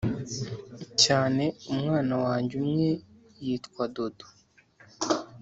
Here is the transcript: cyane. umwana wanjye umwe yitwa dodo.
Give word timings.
cyane. 1.03 1.43
umwana 1.71 2.13
wanjye 2.25 2.53
umwe 2.63 2.89
yitwa 3.43 3.83
dodo. 3.95 4.25